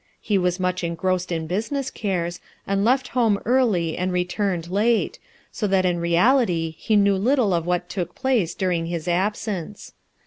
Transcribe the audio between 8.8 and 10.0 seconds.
his absence.